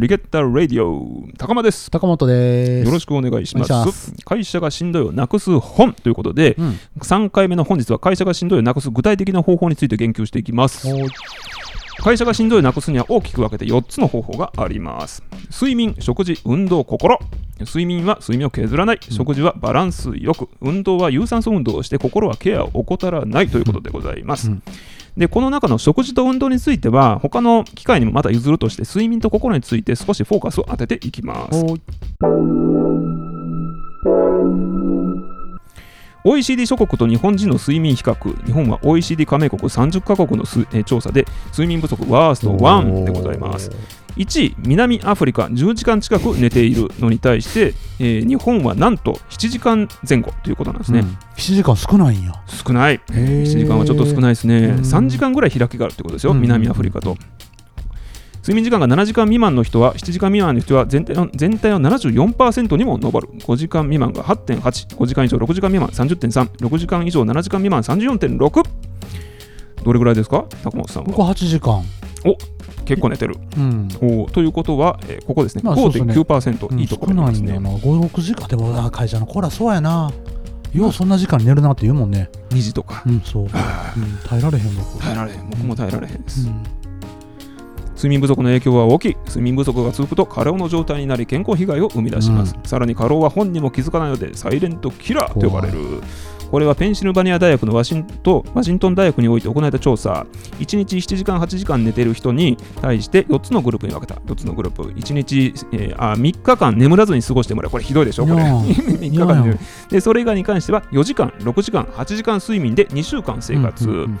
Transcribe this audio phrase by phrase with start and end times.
[0.00, 1.90] リゲッターラディオ高間です。
[1.90, 2.86] 高本です。
[2.86, 4.14] よろしくお願いします。
[4.24, 6.80] 会社がしんどいをなくす本ということで、うん。
[7.00, 10.88] 3回目の本日は会社がしんどいをなくす具体的な方法について言及していきます。
[11.98, 15.22] 会社がしんどいをなくすには大きく分けて4つの方法があります。
[15.52, 17.18] 睡眠食事運動心。
[17.58, 19.00] 睡眠は睡眠を削らない。
[19.02, 20.48] 食事はバランスよく。
[20.62, 24.62] 運動は有酸素運動をして心はケアを怠らないということでございます、うん
[25.16, 31.64] でこの中の食事と運動については他の機会にもまた譲るとして睡眠と心について少しフォーカスを当てていきます。
[36.24, 38.44] OECD 諸国と日本人の睡眠比較。
[38.44, 43.70] 日本は OECD 加盟国30カ国のすえー調査で睡眠不足ワースト1でございます。
[44.16, 51.06] 1位南アフリカ10時間近く寝ているのに対して、えー日本はなんと7時間前後ということなんですね、うん。
[51.36, 52.32] 7時間少ないんや。
[52.46, 52.94] 少ない。
[52.94, 53.42] へー。
[53.42, 54.56] 7時間はちょっと少ないですね。
[54.58, 54.80] うん。
[54.80, 56.40] 3時間ぐらい開きがあるってことですようん。
[56.40, 57.16] 南アフリカと
[58.50, 68.64] 睡眠時間が7時間未満の人は7時間未満の人は全体の全体の74%にも上る5時間未満が8.85時間以上6時間未満30.36時間以上7時間未満34.6
[69.84, 70.46] どれぐらいですか？
[70.64, 71.84] 高本さん僕は8時間。
[72.84, 73.88] 結構寝てるうん。
[74.02, 77.76] おーということは、えーここですね、まあそうですね5.9%、いいところ少ですねないんだな。
[77.78, 80.10] 5、6時間でもあ会社の子らそうやな。
[80.74, 82.28] ようそんな時間に寝るなって言うもんね。
[82.50, 83.42] 2時とかうん、そう。
[83.44, 83.50] うん、
[84.28, 84.98] 耐えられへん僕。
[84.98, 86.62] 耐えられへん僕も耐えられへんです、うん
[88.00, 89.16] 睡眠不足の影響は大きい。
[89.26, 95.78] 睡眠不足が続くと過労の状態になり健康被害を生み出します、うさらに過労は本人も気づかないのでサイレントキラーと呼ばれる。
[96.50, 100.26] これはペンシルバニア大学のワシントワシントン大学において行われた調査。
[100.58, 104.14] 1日7時間8時間寝ている人に対して4つのグループに分けた。
[104.14, 104.82] 4つのグループ。
[104.84, 107.70] 1日、えーあ3日間眠らずに過ごしてもらう。
[107.70, 108.36] これひどいでしょこれ。
[108.36, 109.58] いや3 日間
[109.90, 114.20] でそれ以外に関しては4時間6時間8時間睡眠で2週間生活、うんうん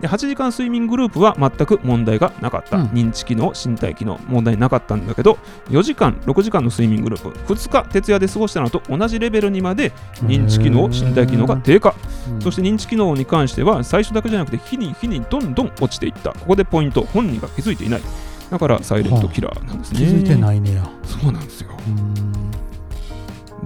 [0.00, 2.86] で8時間睡眠グループは全く問題がなかった、うん。
[2.88, 5.38] 認知機能身体機能問題なかったんだけど
[5.70, 11.94] 4時間6時間の睡眠グループ2日徹夜で過ごしたのと同じレベルにまで認知機能身体機能が低下、
[12.30, 12.42] うん。
[12.42, 16.32] そして認知機能に関しては最初だけじゃなくて日に日にどんどん落ちていった。
[16.32, 18.02] ここでポイント本人が気づいていない。
[18.50, 19.98] だからサイレントキラーなんですね。
[19.98, 20.88] 気づいてないねや。
[21.04, 21.70] そうなんですよ。
[21.88, 22.45] うん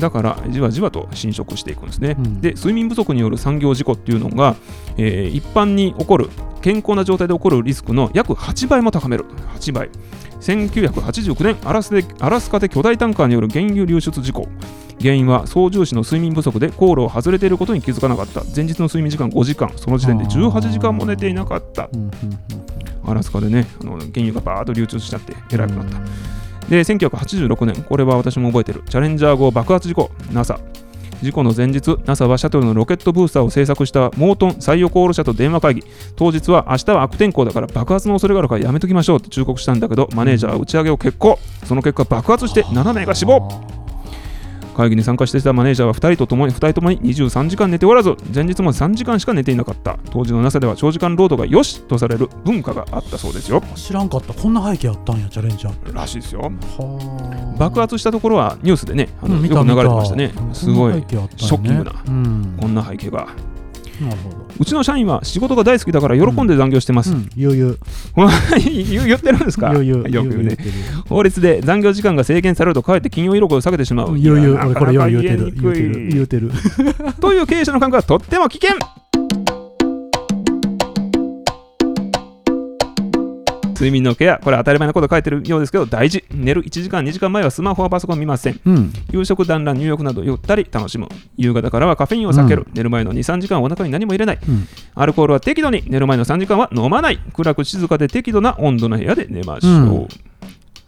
[0.01, 2.41] だからじわじわと侵食していくんですね、うん。
[2.41, 4.57] で睡眠不足による産業事故っていうのが、
[4.97, 6.29] えー一般に起こる
[6.61, 9.25] 健康な状態で起こるリスクの約8倍も高める。
[9.59, 9.91] 8倍。
[10.41, 14.49] 1989年アラスでアラスカで巨大タンカーによる原油流出事故。
[15.01, 18.43] 原因は操縦士の睡眠不足で航路を外れていることに気づかなかった。
[18.55, 19.73] 前日の睡眠時間5時間。
[19.77, 21.89] その時点で18時間も寝ていなかった。
[23.05, 25.99] アラスカでねあの原油がバーッと流出しちゃって偉くなった
[26.71, 28.83] で1986年これは私も覚えてる。
[28.89, 30.59] チャレンジャー号爆発事故 NASA
[31.21, 35.85] 事故の前日 NASA はシャトルのロケットブースターを製作したモートン採用航路社と電話会議。
[36.17, 41.39] 当日は明日は悪天候だから爆発の恐れがあるからやめときましょうって忠告したんだけどマネージャーは打ち上げを決行。
[41.65, 43.80] その結果爆発して7名が死亡。
[44.81, 49.99] 会議に参加していたマネージャーは2人とともに2人ともに23時間寝ておらず前日も3時間しか寝ていなかった。
[50.11, 53.63] 当時の NASA では長時間労働が良しとされる文化があったそうですよ。
[53.75, 54.33] 知らんかった。
[54.33, 55.95] こんな背景あったんや、チャレンジャー。
[55.95, 56.41] らしいですよ。
[56.43, 57.59] はあ。
[57.59, 60.33] 爆発したところはニュースでねあのうん見よく流たれてましたね。
[60.53, 61.27] すごいショ
[61.57, 62.57] ッキングなうん。
[62.61, 63.29] こんな背景が
[64.01, 64.37] なるほど。
[64.59, 67.79] うちの社員は仕事が大好きだから喜んで残業してます、うん、余裕。
[68.91, 69.71] 言う言ってるんですか？
[69.71, 69.95] 余裕。
[70.09, 70.57] よく言うね
[71.09, 74.51] 法律で残業時間が制限されるとかえって金曜色を下げてしまう余裕。
[74.51, 76.09] いや俺これなか余裕なか言うてる。
[76.11, 76.51] 言うてる。
[76.51, 76.53] 言う
[76.91, 77.13] てる。
[77.21, 78.77] という経営者の感覚はとっても危険
[83.81, 86.23] 睡眠のケアこれは当たり前のこと書いてるようですけど大事。
[86.31, 88.61] 寝る1時間2時間前はスマホはパソコン見ません。
[88.67, 88.93] うん。
[89.11, 91.09] 夕食団らん入浴などゆったり楽しむ。
[91.39, 94.39] 夕方からはカフェインを避ける、寝る前の23時間はお腹に何も入れない。
[94.47, 94.69] うん。
[94.95, 95.83] アルコールは適度に。
[95.87, 97.19] 寝る前の3時間は飲まない。
[97.33, 100.30] 暗く静かで適度な温度の部屋で寝ましょう、うん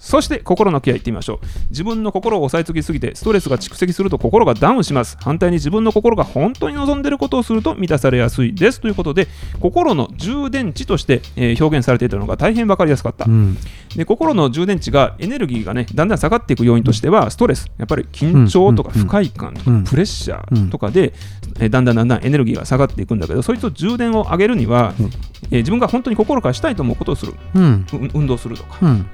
[0.03, 1.47] そして心のケアいってみましょう。
[1.71, 5.17] 自分の心を抑えつきすぎてストレスが蓄積すると心がダウンします。
[5.21, 8.81] 反対に自分の心が本当に望んでいることをすると満たされやすいです。
[8.81, 9.29] ということで
[9.61, 13.57] 心の充電池として、えー表現されていたのが大変分かりやすかった、うん。
[13.95, 17.71] で心の充電池がエネルギーがねだんだん下がっていく要因としてはストレス。
[17.79, 19.03] やっぱり緊張とかうん。
[19.03, 19.85] 不快感とかうん。
[19.85, 21.13] プレッシャーとかで、
[21.61, 25.07] えーだんだんだんだんエネルギーが下がっていくんだけどそいつを充電を上げるには、うん。
[25.07, 27.35] えー自分が本当に心からしたいと思うことをする。
[27.55, 27.87] うん。
[27.93, 28.79] う運動するとか。
[28.83, 29.07] うん。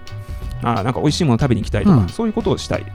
[0.63, 2.09] あーなんか美味しいもの食べに行きたいとか、うん。
[2.09, 2.87] そういうことをしたい。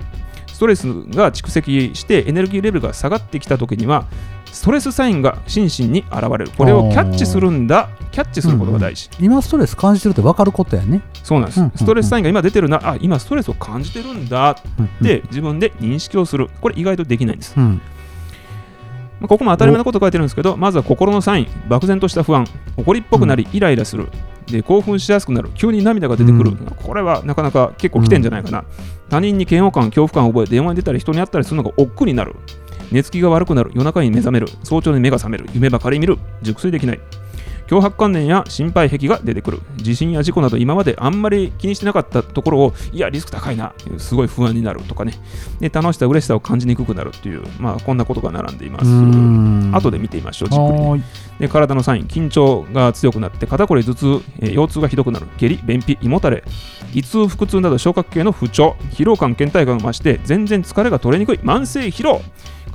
[0.48, 4.06] ストレスが蓄積してエネルギーレベルが下がってきた時には
[4.46, 6.52] ストレスサインが心身に現れる。
[6.56, 7.90] これをキャッチするんだ。
[8.12, 11.02] キャッチすることが大事、今ストレス感じてるって分かることやね。
[11.24, 11.78] そうなんです、うんうんうん。
[11.80, 12.80] ストレスサインが今出てるな。
[12.92, 14.56] あ今ストレスを感じてるんだっ
[15.04, 16.52] て自分で認識をする。
[16.62, 17.56] これ意外とできないんです。
[17.58, 17.82] うん。
[19.24, 24.10] まあここも当たり前のこと書いてるんですけど、まずは心のサイン、漠然とした不安、怒りっぽくなり、イライラする、
[24.48, 25.50] で興奮しやすくなる。
[25.56, 26.58] 急に涙が出てくる、うん。
[26.58, 28.66] これはなかなか結構来てんじゃないかな、
[29.10, 32.36] 他人に嫌悪感恐怖感を覚え電話に出たり人に会ったりするのが億劫になる。
[32.92, 33.72] 寝つきが悪くなる。
[33.74, 34.48] 夜中に目覚める。
[34.62, 35.48] 早朝に目が覚める。
[35.54, 36.20] 夢ばかり見る。
[36.42, 37.00] 熟睡できない
[37.74, 39.62] 脅迫観念や心配癖が出てくる。
[39.78, 43.74] 地震や事故など今まであんまり気にしてなかったところをいやリスク高いな。
[43.98, 45.14] すごい不安になるとかね。
[45.60, 49.76] で楽しさ嬉しさを感じにくくなるっていうまあこんなことが並んでいます。
[49.76, 51.04] 後で見てみましょうじっくり
[51.40, 52.04] で体のサイン。
[52.04, 54.06] 緊張が強くなって肩こり頭痛、
[54.40, 55.28] えー腰痛がひどくなる。
[55.38, 56.44] 下痢便秘胃もたれ。
[56.94, 58.76] 胃痛腹痛など昇格系の不調。
[58.92, 61.40] 疲労感倦怠感が増して全然疲れが取れにくい。
[61.40, 62.22] 慢性疲労。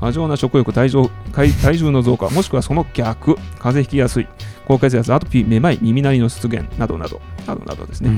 [0.00, 3.35] 過剰な食欲体重体体重の増加もしくはその逆。
[3.59, 4.29] 風邪ひきやすい
[4.69, 8.11] 高血圧アトピーめまい耳鳴りの出現などなどなどなどですね、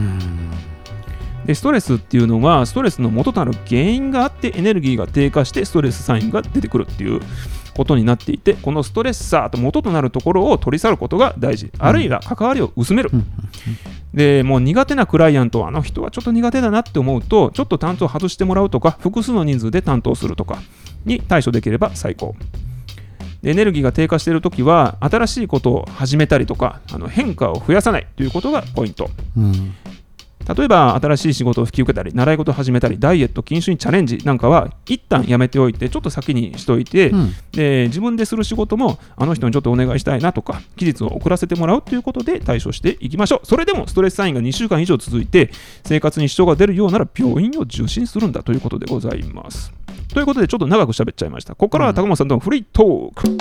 [1.47, 7.20] でストレスっていうのはストレスの元となる原因があってエネルギーが低下してストレスサインが出てくるっていう
[7.76, 13.26] ことになっていてこのストレッサーと元となるところを取り去ることが大事あるいは関わりを薄める、うん。
[14.12, 20.58] でもう苦手なクライアントあの人はちょっと苦手だなって思うとちょっと担当を外してもらうとか複数の人数で担当するとか
[21.05, 22.35] に対処できれば最高
[23.42, 29.10] でエネルギーが低下しているときは新しいことを始めたりとかあの変化を増やさないということがポイント。
[29.37, 29.75] うん。
[30.56, 37.34] 例えば新しい仕事を引き受けたり習い事を始めたりダイエット禁酒にチャレンジなんかは一旦やめておいてちょっと先にしといて、うん。
[37.52, 43.46] で自分でする仕事もあの人にちょっとお願いしたいなとか期日を遅らせてもらうということで対処していきましょう。
[43.46, 45.50] それでもストレスサインが2週間以上続いて
[45.84, 49.72] 生活に支障が出るようなら病院を受診するんだということでございます
[50.12, 51.54] ということでちょっと長く喋っちゃいました。
[51.54, 53.38] ここからは高本さんとのフリートーク、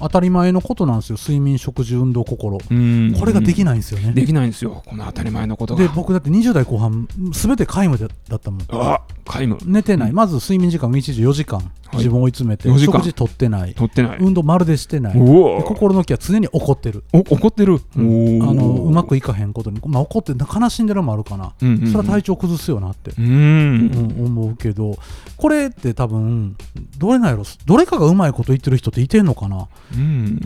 [0.00, 1.16] 当たり前のことなんですよ。
[1.18, 2.58] 睡眠食事運動心。
[2.70, 3.16] うん。
[3.18, 4.12] これができないんですよね。
[4.12, 4.82] できないんですよ。
[4.86, 5.82] この当たり前のことが。
[5.82, 8.60] で僕だって20代後半全て皆無だだったもん。
[8.70, 9.58] あ皆無。
[9.64, 12.94] 寝てない、まず睡眠時間が1時4時間、自分を追い詰めて4時間。
[12.94, 13.74] 食事とってない。
[13.74, 15.14] 取ってない、運動まるでしてない。
[15.14, 17.04] 心の気は常に怒ってる。
[17.12, 18.42] お怒ってる、うん。
[18.42, 21.92] あのうまくいかへんことに、まあ、怒って悲しんでるのもあるかな、うんうんうん。
[21.92, 23.26] それは体調崩すよなって、うん。
[23.26, 24.96] うん思うけど。
[25.36, 26.56] これって多分
[26.98, 27.44] どれなんやろ。
[27.66, 30.40] どれかがうまいこと言ってる人っていてんのかなうん。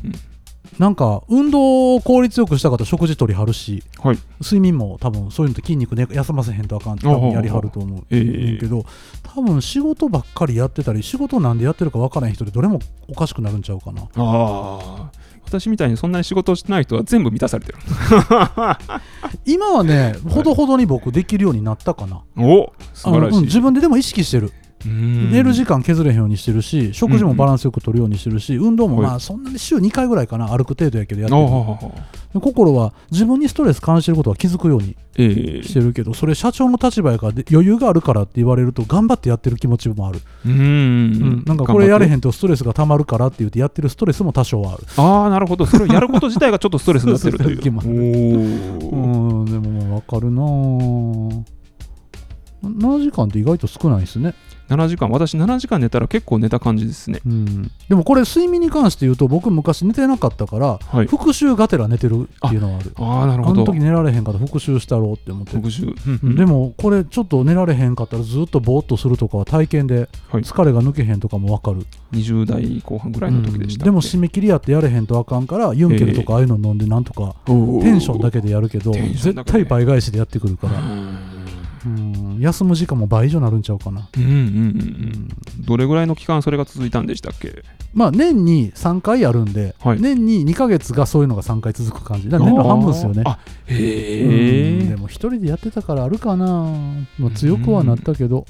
[0.79, 4.19] なんか運動を効率よくしたか食事取りはるしはい。
[4.41, 8.59] 睡眠も多分そういうのって筋肉、ね、休ませへんとあかんって多分やりはると思うええ。
[8.59, 8.85] けど
[9.23, 14.03] 多分仕事ばっかりやってたり仕事なんでやってるか分からへん人でどれもおかしくなるんちゃうかな。
[14.03, 15.11] ああ
[15.45, 17.79] 私みたいにそんなに仕事をしてない人は全部満たされてる。
[19.45, 22.23] 今はねほどほどに僕できるようになったかな。
[22.43, 24.47] お素晴らしい、うん自分ででも意識してる。
[24.47, 31.39] うん寝る時間削れへんようにしてるし食事もバランスよく取るようにしてるし、運動もまはあそんなに週2回ぐらいかな歩く程度やけどやってあ
[32.35, 41.45] る心は自分にストレス感じてることは気づくようにええしてるけどそれ社長の立場やからで余裕があるからって言われると頑張ってやってる気持ちもある、うん、うん。
[41.47, 44.85] なんかこれやれへんんとストレスがたまるからって言ってやってるストレスも多少はある。
[44.97, 45.67] ああなるほど。
[45.67, 47.63] それをやること自体がちょっとストレスになってるという。
[47.63, 47.83] そう
[49.43, 49.45] ん。
[49.45, 51.43] でもまあ分かるなぁ
[52.63, 54.35] 7時間って意外と少ないですね、
[54.73, 57.21] 7時間私7時間寝たら結構寝た感じですね。
[57.27, 61.07] うん、でもこれ睡眠に関して言うと僕昔寝てなかったからはい。
[61.07, 62.93] 復習がてら寝てるっていうのはある。
[62.97, 63.61] あああなるほど。
[63.61, 66.37] の時寝られへんかったら復習したろうって思って、復習、うんうん。
[66.37, 70.43] でもこれちょっと寝られへんかったらずっとぼーっとするとかは体験ではい。
[70.43, 73.87] 疲れが抜けへんとかも分かる、20代後半ぐらいの時でしたうん。
[73.87, 80.81] でも締め切りやってやれへんとあかんからユンケルとかああいうの飲んでなんとかテンションだけでやるけど絶対倍返しでやってくるから、
[81.87, 82.33] うん。
[82.35, 84.45] うん、休む時間も倍以上なるんちゃうかな、うんうんうんううん。
[84.45, 85.29] ん
[85.61, 87.63] どれぐらいの期間それが続いたんでしたっけ？
[87.95, 90.01] まあ年に3回あるんで、はい。
[90.01, 92.31] 年に2ヶ月がそういうのが3回続く感じ。
[92.31, 93.23] だから年の半分ですよね。
[93.27, 94.89] あへうん。
[94.89, 96.47] でえも一人でやってたからあるかな、
[97.19, 98.47] まあ、強くはなったけど、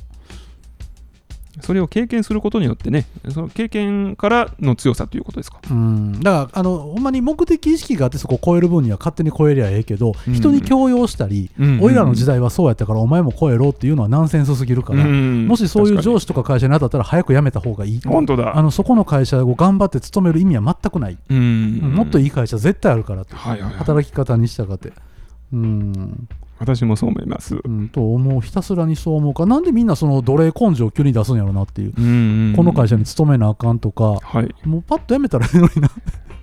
[1.62, 5.61] それを経験することによってねその経験からの強さということですか？
[5.71, 10.35] うん、だからあのほんまに目的意識があってそこを超える分には勝手に超えりゃええけど、うん。
[10.35, 11.81] 人に強要したり、うん。
[11.83, 15.47] 俺らの時代はそうやったからお前も超えろっていうのはナンセンスすぎるから、うん。
[15.47, 18.00] もしそういう上確司とか会社に当たったら早く辞めた方がいい。
[18.00, 18.57] 本当だ。
[18.57, 21.78] あのそこの会社を頑張って勤める意味は全くない、うん。
[21.95, 23.78] もっといい会社絶対あるからって、はいはいはい。
[23.78, 24.92] 働き方にしたかって。
[25.52, 26.28] うん
[26.62, 27.57] 私もそう思います。
[27.62, 28.40] うん、と思う。
[28.40, 29.47] ひたすらにそう思うか。
[29.47, 34.19] なんでみんなその奴隷根性を急に出すんやろなっていう、うんこの会社に勤めなあかんとか。
[34.23, 34.54] はい。
[34.66, 35.90] もうパッと辞めたらいいのにな。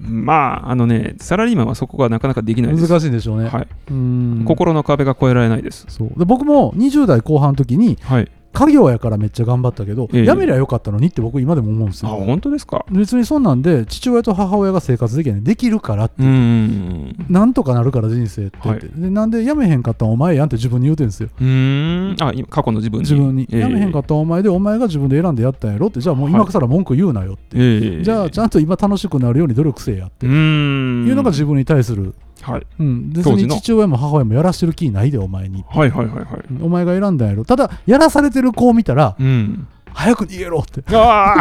[0.01, 2.87] まああのねサラリーマンはそこがなかなかできないです。
[2.87, 3.67] 難しいんでしょうね、はい。
[3.91, 4.43] うん。
[4.45, 5.85] 心の壁が越えられないです。
[5.89, 6.19] そう。
[6.19, 10.25] で僕も20代後半の時にはい家業やからめっちゃ頑張ったけど、ええ。
[10.25, 12.85] 辞めりゃよかったのにって僕今でも思うんですあ、よ本当ですか？
[12.91, 16.23] 別にそんなんで父親と母親が生活できないできるからって。
[16.23, 21.29] なんとかなるから人生って言って、でなんで辞めへんかったんお前やんって自分に言うてるんですよ。
[21.39, 22.23] うーん。
[22.23, 23.01] あ、今過去の自分に。
[23.01, 23.63] 自分に、ええ。
[23.63, 28.03] 辞めへんかったんお前でお前が自分で選んでやったんやろってじゃあもう今から文句言うなよって、ええ。
[28.03, 30.25] じゃあちゃんと今楽しくなるように努力せえやって。
[30.25, 32.67] いうのが自分に対する、はい。
[32.79, 36.27] うん、別に父親も母親もやらしてる気ないでお前にはいはいはいはい。
[36.61, 37.45] お前が選んだんやろ。
[37.45, 39.67] ただやらされてる子を見たらうん。
[39.93, 40.83] 早く逃げろって。
[40.95, 41.35] あ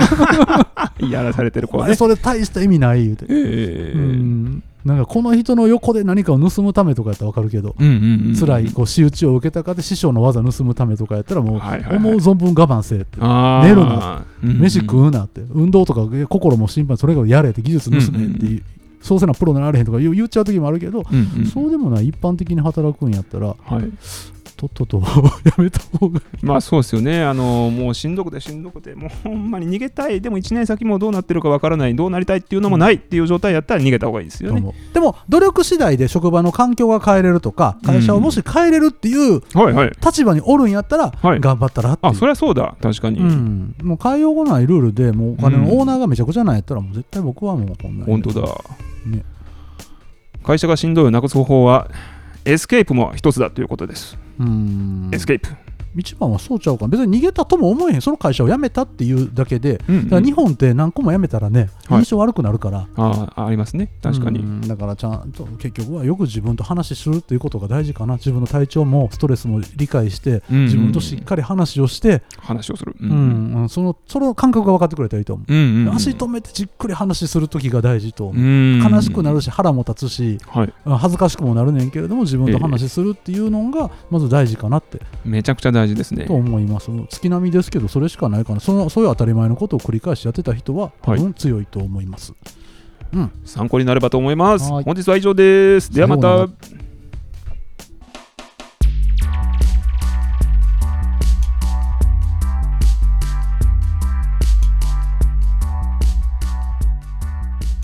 [0.75, 1.95] あ やらされてる子はね。
[1.95, 3.93] それ大した意味ない言うて、ええ。
[3.95, 4.63] うん。
[4.85, 8.37] なんかこの人の横で何かを盗むためとかやったら分かるけど、うんうんうん。
[8.37, 11.97] 辛いこう仕打ちを受けたかで師匠の技盗むためとかやったらもう、はいはいはい。
[11.97, 13.19] 思う存分我慢せえって。
[13.21, 13.69] あー。
[13.69, 15.43] 寝るな、うんうん飯食うなって。
[15.53, 18.63] 運動とか心も心配それがやれって技術盗めって
[19.01, 23.91] そうせなプロになられへんとか言う言っちゃう時もあるけど、うんうんそうでもない一般的に働くんやったらはい。
[24.59, 24.99] とっとと
[25.47, 27.23] やめた方がまあそうですよね。
[27.23, 30.21] あの、もうしんどくてしんどくて、もうほんまに逃げたい。
[30.21, 31.95] でも1年先もどうなってるかわからない。
[31.95, 34.61] どうなりたいっていうのもないっていう状態やったら逃げた方がいいですよね。
[34.61, 39.43] うでも努力次第で職場の環境が変えれるとか会社をもし変えれるっていう。
[40.05, 42.75] 立場におるんやったらはい頑張ったらっていうあ、そりゃそうだ。
[42.83, 43.21] 確かに。
[43.21, 48.49] うん、もう変えようがないルールでもうお金のオーナーがめちゃくちゃなんやったらもう絶対僕はもうこんな本当だ。
[49.07, 49.25] ね
[50.43, 51.91] 会社がしんどいをなくす方法は、
[52.45, 54.17] エスケープも一つだということです。
[54.39, 55.49] うんエスケープ。
[56.01, 58.01] 一番はそうちゃうか別に逃げたとも思えへん。
[58.01, 60.05] その会社を辞めたっていうだけで、うんうん。
[60.05, 61.99] だから日本って何個も辞めたらね、はい。
[62.01, 62.87] 印象悪くなるから。
[62.97, 63.91] ああ、ありますね。
[64.03, 64.41] 確かに。
[64.41, 64.61] うん。
[64.61, 68.15] だからちゃんと結局はよく自分と話しするっていうことが大事かな。
[68.15, 72.95] 自分の体調もストレスも理解して、うんうん自分としっかり話をして、話をする。
[73.01, 73.55] ううん。
[73.55, 73.69] うん。
[73.69, 75.95] そのその感覚が分かってくれたらいいと思う、うんうんうん。
[75.95, 80.73] 足止めてじっくり話する時が大事と思う、うん悲しくなるし腹も立つしはい。
[80.85, 86.35] 恥ずかしくもなるねんけれども自分と話するっていうのがまず大事かなって、めちゃくちゃ大事ですねと。
[86.35, 92.33] 思います月並みですけどそれしかないかなそのそういう当たり前のことを繰り返しやってた人は多分強いと思います、
[93.13, 94.71] うん参考になればと思います。
[94.71, 95.91] はい本日は以上です。
[95.93, 96.49] ではまた。